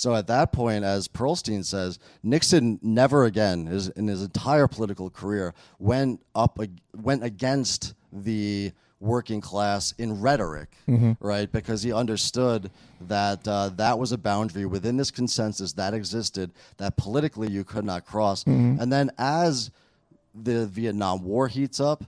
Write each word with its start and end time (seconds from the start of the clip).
So 0.00 0.14
at 0.14 0.26
that 0.28 0.50
point, 0.52 0.82
as 0.82 1.08
Perlstein 1.08 1.64
says, 1.64 1.98
Nixon 2.22 2.78
never 2.82 3.24
again 3.24 3.68
is 3.68 3.88
in 3.90 4.08
his 4.08 4.22
entire 4.22 4.66
political 4.66 5.10
career 5.10 5.52
went 5.78 6.22
up 6.34 6.58
went 6.96 7.22
against 7.22 7.94
the 8.12 8.72
working 8.98 9.40
class 9.40 9.92
in 9.98 10.20
rhetoric, 10.20 10.68
right? 11.20 11.50
Because 11.50 11.82
he 11.82 11.92
understood 11.92 12.70
that 13.08 13.46
uh, 13.48 13.70
that 13.76 13.98
was 13.98 14.12
a 14.12 14.18
boundary 14.18 14.66
within 14.66 14.96
this 14.96 15.10
consensus 15.10 15.72
that 15.74 15.94
existed 15.94 16.50
that 16.78 16.96
politically 16.96 17.48
you 17.50 17.64
could 17.64 17.84
not 17.84 18.04
cross. 18.04 18.44
And 18.80 18.92
then 18.92 19.10
as 19.18 19.70
the 20.34 20.66
Vietnam 20.66 21.24
War 21.24 21.48
heats 21.48 21.80
up, 21.80 22.04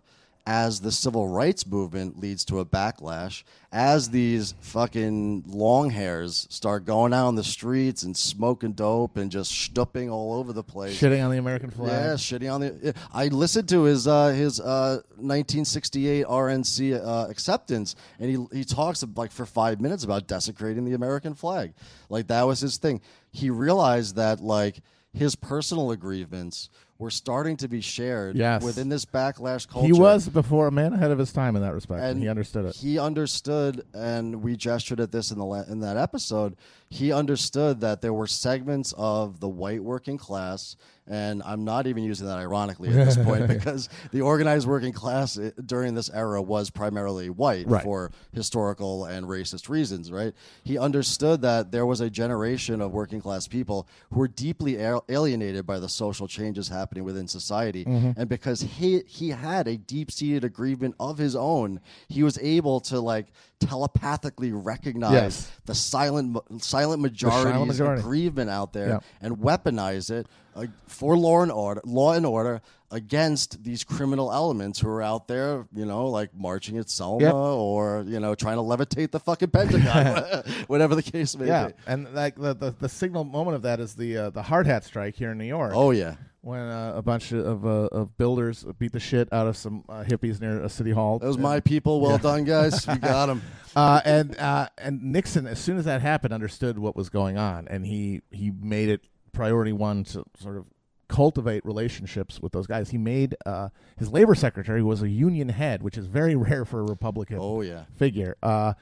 as 0.47 0.81
the 0.81 0.91
civil 0.91 1.29
rights 1.29 1.67
movement 1.67 2.19
leads 2.19 2.45
to 2.47 2.59
a 2.59 2.65
backlash, 2.65 3.45
as 3.71 4.11
these 4.11 4.55
fucking 4.61 5.45
long 5.47 5.91
hairs 5.91 6.47
start 6.51 6.85
going 6.85 7.13
out 7.13 7.29
on 7.29 7.37
the 7.37 7.45
streets 7.45 8.03
and 8.03 8.17
smoking 8.17 8.73
dope 8.73 9.17
and 9.17 9.31
just 9.31 9.53
stooping 9.53 10.11
all 10.11 10.35
over 10.35 10.53
the 10.53 10.65
place. 10.65 11.01
Shitting 11.01 11.25
on 11.25 11.31
the 11.31 11.39
American 11.39 11.71
flag. 11.71 11.91
Yeah, 11.91 12.15
shitting 12.15 12.53
on 12.53 12.61
the. 12.61 12.95
I 13.13 13.29
listened 13.29 13.69
to 13.69 13.85
his 13.85 14.09
uh, 14.09 14.29
his 14.29 14.59
uh, 14.59 15.03
1968 15.17 16.27
RNC 16.27 17.07
uh, 17.07 17.31
acceptance, 17.31 17.95
and 18.19 18.29
he 18.29 18.59
he 18.59 18.65
talks 18.65 19.05
like 19.17 19.31
for 19.31 19.47
five 19.47 19.81
minutes 19.81 20.03
about 20.03 20.27
desecrating 20.27 20.85
the 20.85 20.95
American 20.95 21.35
flag. 21.35 21.73
Like 22.09 22.27
that 22.27 22.43
was 22.43 22.61
his 22.61 22.79
thing. 22.79 23.01
He 23.31 23.49
realized 23.49 24.17
that 24.17 24.41
like 24.41 24.81
his 25.15 25.37
personal 25.37 25.91
aggrievements 25.91 26.71
were 27.03 27.11
starting 27.11 27.57
to 27.59 27.69
be 27.69 27.81
shared 27.81 28.37
Yes. 28.37 28.63
within 28.63 28.89
this 28.89 29.05
backlash 29.05 29.69
culture. 29.69 29.87
He 29.87 29.93
was 29.93 30.29
before 30.29 30.69
a 30.69 30.71
man 30.71 30.93
ahead 30.93 31.11
of 31.11 31.19
his 31.19 31.33
time 31.33 31.57
in 31.57 31.63
that 31.63 31.75
respect, 31.75 32.01
and, 32.01 32.13
and 32.13 32.23
he 32.23 32.29
understood 32.29 32.65
it. 32.65 32.77
He 32.77 32.97
understood, 32.99 33.85
and 33.93 34.41
we 34.43 34.57
gestured 34.57 35.01
at 35.01 35.11
this 35.11 35.33
in 35.33 35.39
the 35.39 35.45
la- 35.45 35.65
in 35.65 35.81
that 35.81 35.97
episode. 35.97 36.57
He 36.93 37.11
understood 37.11 37.81
that 37.81 38.03
there 38.03 38.13
were 38.13 38.27
segments 38.27 38.93
of 38.99 39.41
the 39.41 39.49
white 39.49 39.83
working 39.83 40.19
class, 40.19 40.77
and 41.07 41.43
I'm 41.43 41.65
not 41.65 41.87
even 41.87 42.05
using 42.05 42.27
that 42.27 42.37
ironically 42.39 42.91
at 42.91 42.95
this 43.07 43.17
point 43.17 43.49
because 43.57 43.89
the 44.13 44.21
organized 44.21 44.69
working 44.69 44.93
class 44.93 45.37
during 45.65 45.95
this 45.95 46.11
era 46.11 46.43
was 46.43 46.69
primarily 46.69 47.31
white 47.31 47.67
Right. 47.67 47.83
for 47.83 48.11
historical 48.33 49.07
and 49.07 49.27
racist 49.27 49.71
reasons. 49.71 50.13
Right? 50.13 50.35
He 50.65 50.77
understood 50.77 51.41
that 51.41 51.73
there 51.73 51.87
was 51.87 52.03
a 52.03 52.11
generation 52.11 52.83
of 52.83 52.93
working 52.93 53.23
class 53.23 53.49
people 53.49 53.89
who 54.11 54.21
were 54.21 54.29
deeply 54.29 54.77
alienated 55.09 55.65
by 55.67 55.79
the 55.79 55.89
social 55.89 56.29
changes 56.29 56.69
happening 56.69 57.05
within 57.05 57.27
society, 57.27 57.87
Mm-hmm. 57.87 58.21
and 58.21 58.29
because 58.29 58.61
he 58.61 59.03
he 59.07 59.31
had 59.31 59.67
a 59.67 59.79
deep 59.79 60.11
seated 60.11 60.45
aggrievement 60.45 60.95
of 61.01 61.17
his 61.17 61.35
own, 61.35 61.81
he 62.09 62.23
was 62.23 62.39
able 62.39 62.81
to 62.81 63.01
like 63.01 63.29
telepathically 63.69 64.53
recognize 64.53 65.13
Yes. 65.13 65.51
the 65.67 65.75
silent 65.75 66.39
silent 66.63 67.03
majority's 67.03 67.67
majority. 67.67 68.01
aggrievement 68.01 68.51
out 68.51 68.73
there 68.73 68.89
Yeah. 68.89 68.99
and 69.21 69.39
weaponize 69.39 70.11
it 70.11 70.27
uh, 70.55 70.67
for 70.87 71.17
law 71.17 71.43
and 71.43 71.51
order, 71.53 71.81
law 71.85 72.13
and 72.13 72.27
order 72.27 72.61
against 72.93 73.65
these 73.65 73.83
criminal 73.83 74.33
elements 74.33 74.79
who 74.79 74.89
are 74.89 75.03
out 75.03 75.27
there, 75.27 75.67
you 75.75 75.87
know, 75.87 76.07
like 76.07 76.35
marching 76.35 76.77
at 76.79 76.89
Selma 76.91 77.25
Yep. 77.25 77.35
or 77.35 78.05
you 78.07 78.21
know 78.21 78.35
trying 78.35 78.57
to 78.57 78.63
levitate 78.63 79.11
the 79.11 79.19
fucking 79.19 79.51
Pentagon, 79.51 80.45
whatever 80.69 80.95
the 80.95 81.03
case 81.03 81.37
may 81.37 81.47
yeah, 81.47 81.69
be. 81.69 81.73
Yeah, 81.73 81.93
and 81.93 82.15
like 82.15 82.37
the, 82.37 82.55
the 82.55 82.71
the 82.79 82.89
signal 82.89 83.25
moment 83.25 83.57
of 83.57 83.63
that 83.63 83.81
is 83.81 83.95
the 83.97 84.17
uh, 84.17 84.31
the 84.31 84.43
hard 84.43 84.67
hat 84.67 84.85
strike 84.85 85.17
here 85.17 85.33
in 85.33 85.39
New 85.39 85.47
York. 85.47 85.73
Oh 85.75 85.91
yeah, 85.91 86.17
when 86.43 86.61
uh, 86.61 86.93
a 86.95 87.03
bunch 87.03 87.33
of 87.33 87.65
uh, 87.65 87.89
of 87.91 88.17
builders 88.19 88.65
beat 88.79 88.93
the 88.93 89.01
shit 89.01 89.33
out 89.33 89.47
of 89.47 89.57
some 89.57 89.85
uh, 89.89 90.05
hippies 90.05 90.41
near 90.41 90.63
a 90.63 90.69
city 90.69 90.91
hall. 90.91 91.19
those 91.19 91.39
my 91.39 91.61
people. 91.61 92.01
Well 92.01 92.19
done, 92.19 92.45
guys. 92.45 92.87
We 92.87 92.97
got 92.99 93.27
them. 93.27 93.43
uh, 93.75 94.01
and 94.05 94.37
uh, 94.39 94.69
and 94.77 95.03
Nixon, 95.03 95.47
as 95.47 95.59
soon 95.59 95.79
as 95.79 95.87
that 95.87 96.03
happened, 96.03 96.35
understood 96.35 96.79
what 96.79 96.95
was 96.95 97.09
going 97.09 97.39
on, 97.39 97.69
and 97.69 97.87
he 97.87 98.21
he 98.31 98.51
made 98.51 98.91
it 98.91 99.03
priority 99.33 99.73
one 99.73 100.05
to 100.05 100.25
sort 100.39 100.59
of 100.59 100.67
cultivate 101.13 101.63
relationships 101.67 102.41
with 102.41 102.53
those 102.53 102.67
guys. 102.67 102.89
He 102.91 102.97
made 102.99 103.37
uh, 103.45 103.69
his 103.99 104.11
labor 104.11 104.35
secretary 104.35 104.83
was 104.83 105.03
a 105.03 105.09
union 105.11 105.51
head, 105.51 105.83
which 105.83 105.99
is 105.99 106.07
very 106.07 106.35
rare 106.49 106.65
for 106.65 106.81
a 106.81 106.85
Republican 106.85 107.37
Oh 107.41 107.61
yeah. 107.61 107.85
figure. 107.97 108.35
Uh, 108.43 108.73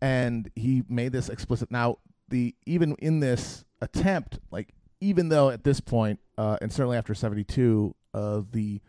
and 0.00 0.48
he 0.54 0.84
made 0.88 1.10
this 1.12 1.28
explicit. 1.28 1.70
Now, 1.70 1.98
the 2.28 2.54
even 2.64 2.94
in 3.00 3.18
this 3.20 3.64
attempt, 3.82 4.38
like 4.52 4.68
even 5.00 5.28
though 5.30 5.50
at 5.50 5.64
this 5.64 5.80
point, 5.80 6.20
uh, 6.38 6.56
and 6.62 6.72
certainly 6.72 6.96
after 6.96 7.12
seventy 7.14 7.42
two, 7.44 7.94
uh, 8.14 8.42
the 8.52 8.80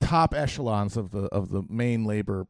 top 0.00 0.34
echelons 0.34 0.96
of 0.96 1.10
the 1.10 1.24
of 1.26 1.50
the 1.50 1.62
main 1.68 2.04
labor 2.04 2.46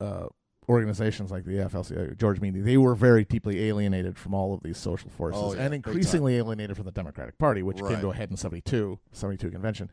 uh, 0.00 0.26
organizations 0.68 1.30
like 1.30 1.44
the 1.44 1.52
AFL-CIO, 1.58 2.14
George 2.18 2.40
Meany, 2.40 2.60
they 2.60 2.76
were 2.76 2.94
very 2.94 3.24
deeply 3.24 3.64
alienated 3.68 4.16
from 4.16 4.32
all 4.34 4.54
of 4.54 4.62
these 4.62 4.78
social 4.78 5.10
forces, 5.10 5.40
Oh, 5.42 5.54
yeah, 5.54 5.62
and 5.62 5.74
increasingly 5.74 6.36
alienated 6.36 6.76
from 6.76 6.86
the 6.86 6.92
Democratic 6.92 7.36
Party, 7.38 7.62
which 7.62 7.78
came 7.78 7.86
Right. 7.86 8.00
to 8.00 8.10
a 8.10 8.14
head 8.14 8.30
in 8.30 8.36
72, 8.36 8.98
72 9.12 9.50
convention. 9.50 9.90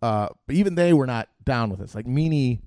Uh, 0.00 0.28
but 0.46 0.56
even 0.56 0.74
they 0.76 0.92
were 0.92 1.06
not 1.06 1.28
down 1.44 1.70
with 1.70 1.80
this. 1.80 1.94
Like 1.94 2.06
Meany, 2.06 2.60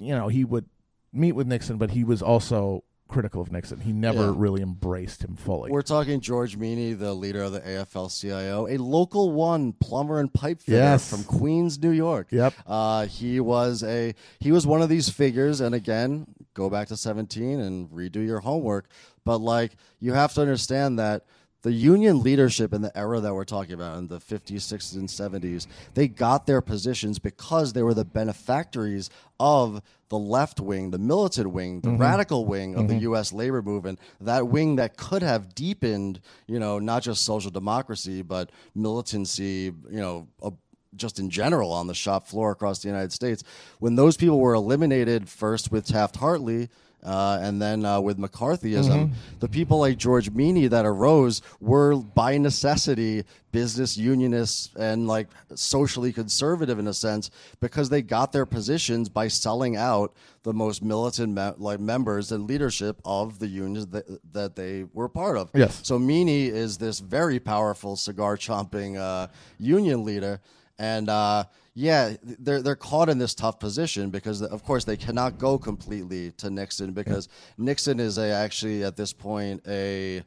you 0.00 0.14
know, 0.14 0.28
he 0.28 0.44
would 0.44 0.66
meet 1.12 1.32
with 1.32 1.46
Nixon, 1.46 1.76
but 1.78 1.90
he 1.90 2.04
was 2.04 2.22
also 2.22 2.84
critical 3.08 3.42
of 3.42 3.50
Nixon. 3.50 3.80
He 3.80 3.92
never 3.92 4.26
Yeah. 4.26 4.34
really 4.36 4.62
embraced 4.62 5.24
him 5.24 5.34
fully. 5.34 5.70
We're 5.72 5.82
talking 5.82 6.20
George 6.20 6.56
Meany, 6.56 6.92
the 6.92 7.12
leader 7.12 7.42
of 7.42 7.50
the 7.52 7.60
AFL-CIO, 7.60 8.68
a 8.68 8.76
local 8.78 9.32
one 9.32 9.72
plumber 9.72 10.20
and 10.20 10.32
pipe 10.32 10.60
fitter 10.60 10.78
Yes. 10.78 11.10
from 11.10 11.24
Queens, 11.24 11.82
New 11.82 11.90
York. 11.90 12.28
Yep. 12.30 12.54
Uh, 12.66 13.06
he 13.06 13.40
was 13.40 13.82
a 13.82 14.14
he 14.38 14.52
was 14.52 14.64
one 14.66 14.80
of 14.80 14.88
these 14.88 15.08
figures, 15.08 15.60
and 15.60 15.74
again, 15.74 16.26
go 16.54 16.70
back 16.70 16.88
to 16.88 16.96
17 16.96 17.60
and 17.60 17.88
redo 17.90 18.24
your 18.24 18.40
homework. 18.40 18.88
But 19.24 19.38
like, 19.38 19.72
you 19.98 20.12
have 20.12 20.34
to 20.34 20.42
understand 20.42 20.98
that 20.98 21.24
the 21.62 21.72
union 21.72 22.22
leadership 22.22 22.72
in 22.72 22.80
the 22.80 22.96
era 22.96 23.20
that 23.20 23.34
we're 23.34 23.44
talking 23.44 23.74
about 23.74 23.98
in 23.98 24.08
the 24.08 24.18
50s 24.18 24.56
60s 24.56 24.96
and 24.96 25.08
70s 25.08 25.66
they 25.94 26.08
got 26.08 26.46
their 26.46 26.60
positions 26.60 27.18
because 27.18 27.72
they 27.72 27.82
were 27.82 27.94
the 27.94 28.04
benefactories 28.04 29.10
of 29.38 29.82
the 30.08 30.18
left 30.18 30.58
wing 30.60 30.90
the 30.90 30.98
militant 30.98 31.50
wing 31.50 31.80
the 31.80 31.88
mm-hmm. 31.88 32.00
radical 32.00 32.46
wing 32.46 32.74
of 32.76 32.88
the 32.88 32.94
mm-hmm. 32.94 33.12
US 33.12 33.32
labor 33.32 33.62
movement 33.62 33.98
that 34.20 34.48
wing 34.48 34.76
that 34.76 34.96
could 34.96 35.22
have 35.22 35.54
deepened 35.54 36.20
you 36.46 36.58
know 36.58 36.78
not 36.78 37.02
just 37.02 37.24
social 37.24 37.50
democracy 37.50 38.22
but 38.22 38.50
militancy 38.74 39.72
you 39.90 40.00
know 40.00 40.28
a, 40.42 40.52
just 40.96 41.18
in 41.18 41.30
general 41.30 41.72
on 41.72 41.86
the 41.86 41.94
shop 41.94 42.26
floor 42.26 42.50
across 42.50 42.80
the 42.80 42.88
United 42.88 43.12
States. 43.12 43.42
When 43.78 43.94
those 43.96 44.16
people 44.16 44.40
were 44.40 44.54
eliminated 44.54 45.28
first 45.28 45.70
with 45.70 45.86
Taft 45.86 46.16
Hartley 46.16 46.68
uh, 47.02 47.38
and 47.40 47.62
then 47.62 47.84
uh, 47.84 47.98
with 48.00 48.18
McCarthyism, 48.18 49.12
the 49.38 49.48
people 49.48 49.78
like 49.78 49.96
George 49.96 50.30
Meany 50.30 50.66
that 50.66 50.84
arose 50.84 51.40
were 51.60 51.96
by 51.96 52.36
necessity 52.36 53.24
business 53.52 53.96
unionists 53.96 54.70
and 54.76 55.08
like 55.08 55.28
socially 55.54 56.12
conservative 56.12 56.78
in 56.78 56.86
a 56.86 56.92
sense 56.94 57.30
because 57.60 57.88
they 57.88 58.02
got 58.02 58.32
their 58.32 58.46
positions 58.46 59.08
by 59.08 59.28
selling 59.28 59.76
out 59.76 60.14
the 60.42 60.52
most 60.52 60.82
militant 60.82 61.34
me- 61.34 61.52
like 61.56 61.80
members 61.80 62.32
and 62.32 62.46
leadership 62.46 63.00
of 63.04 63.38
the 63.38 63.46
unions 63.46 63.86
that, 63.86 64.04
that 64.32 64.54
they 64.56 64.84
were 64.92 65.08
part 65.08 65.36
of. 65.36 65.50
Yes. 65.54 65.80
So 65.82 65.98
Meany 65.98 66.46
is 66.46 66.78
this 66.78 67.00
very 67.00 67.40
powerful 67.40 67.96
cigar 67.96 68.36
chomping 68.36 68.98
uh, 68.98 69.28
union 69.58 70.04
leader, 70.04 70.40
and 70.80 71.10
uh, 71.10 71.44
yeah, 71.74 72.14
they're 72.22 72.62
they're 72.62 72.74
caught 72.74 73.10
in 73.10 73.18
this 73.18 73.34
tough 73.34 73.60
position 73.60 74.08
because 74.08 74.42
of 74.42 74.64
course 74.64 74.84
they 74.84 74.96
cannot 74.96 75.38
go 75.38 75.58
completely 75.58 76.32
to 76.32 76.50
Nixon 76.50 76.92
because 76.92 77.28
Nixon 77.58 78.00
is 78.00 78.16
a 78.16 78.30
actually 78.30 78.82
at 78.82 78.96
this 78.96 79.12
point 79.12 79.62
a 79.68 80.22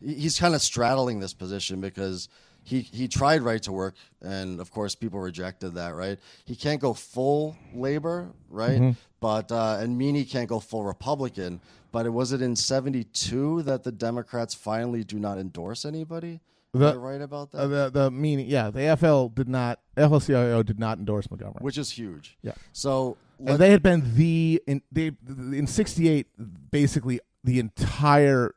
he's 0.00 0.38
kind 0.38 0.54
of 0.54 0.62
straddling 0.62 1.20
this 1.20 1.34
position 1.34 1.82
because. 1.82 2.30
He, 2.64 2.80
he 2.80 3.08
tried 3.08 3.40
right 3.40 3.62
to 3.62 3.72
work, 3.72 3.94
and 4.20 4.60
of 4.60 4.70
course, 4.70 4.94
people 4.94 5.20
rejected 5.20 5.76
that. 5.76 5.94
Right? 5.94 6.18
He 6.44 6.54
can't 6.54 6.82
go 6.82 6.92
full 6.92 7.56
labor, 7.72 8.28
right? 8.50 8.94
But 9.20 9.50
uh, 9.50 9.78
and 9.80 9.96
Meany 9.96 10.26
can't 10.26 10.50
go 10.50 10.60
full 10.60 10.82
Republican. 10.82 11.62
But 11.92 12.04
it 12.04 12.10
was 12.10 12.32
it 12.32 12.42
in 12.42 12.54
'72 12.56 13.62
that 13.62 13.84
the 13.84 13.92
Democrats 13.92 14.52
finally 14.52 15.02
do 15.02 15.18
not 15.18 15.38
endorse 15.38 15.86
anybody. 15.86 16.40
The- 16.72 16.98
right 16.98 17.20
about 17.20 17.52
that? 17.52 17.58
Uh, 17.58 17.66
the 17.66 17.90
the 17.90 18.10
meaning, 18.10 18.46
yeah, 18.46 18.70
the 18.70 18.80
AFL 18.80 19.34
did 19.34 19.48
not, 19.48 19.80
AFL-CIO 19.96 20.62
did 20.62 20.78
not 20.78 20.98
endorse 20.98 21.30
Montgomery. 21.30 21.60
Which 21.60 21.78
is 21.78 21.90
huge. 21.90 22.36
Yeah. 22.42 22.52
So 22.72 23.16
and 23.44 23.58
they 23.58 23.70
had 23.70 23.82
been 23.82 24.14
the 24.16 24.62
in 24.66 24.82
they 24.92 25.12
in 25.26 25.66
'68 25.66 26.26
basically 26.70 27.20
the 27.44 27.58
entire 27.58 28.54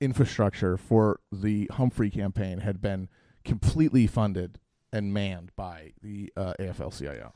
infrastructure 0.00 0.76
for 0.76 1.20
the 1.32 1.70
Humphrey 1.72 2.10
campaign 2.10 2.58
had 2.58 2.82
been 2.82 3.08
completely 3.44 4.06
funded 4.06 4.58
and 4.92 5.12
manned 5.12 5.52
by 5.56 5.92
the 6.02 6.32
uh, 6.36 6.54
AFL-CIO. 6.60 7.32